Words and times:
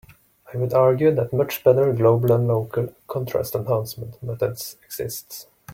I 0.51 0.57
would 0.57 0.73
argue 0.73 1.13
that 1.13 1.31
much 1.31 1.63
better 1.63 1.93
global 1.93 2.31
and 2.31 2.47
local 2.47 2.91
contrast 3.07 3.53
enhancement 3.53 4.15
methods 4.23 4.75
exist. 4.83 5.45